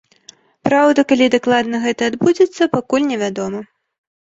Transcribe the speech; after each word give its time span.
Праўда, 0.67 1.03
калі 1.11 1.27
дакладна 1.35 1.83
гэта 1.85 2.09
адбудзецца, 2.13 2.71
пакуль 2.75 3.09
невядома. 3.13 3.65